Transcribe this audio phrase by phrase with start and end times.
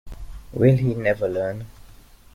[0.51, 1.67] Will he never learn?